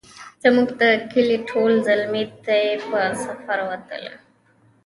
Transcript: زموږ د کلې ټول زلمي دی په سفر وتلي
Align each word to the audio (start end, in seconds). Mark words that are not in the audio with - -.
زموږ 0.43 0.69
د 0.81 0.83
کلې 1.11 1.37
ټول 1.49 1.71
زلمي 1.87 2.23
دی 2.47 2.65
په 2.89 2.99
سفر 3.23 3.59
وتلي 3.69 4.13